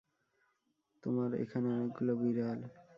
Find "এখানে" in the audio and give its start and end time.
1.43-1.67